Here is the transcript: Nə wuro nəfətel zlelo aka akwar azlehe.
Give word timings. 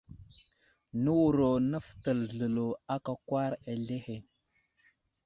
Nə 1.01 1.11
wuro 1.17 1.49
nəfətel 1.69 2.19
zlelo 2.31 2.67
aka 2.95 3.13
akwar 3.15 3.51
azlehe. 3.71 4.15